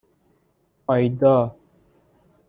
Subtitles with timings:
[0.89, 1.35] ایدا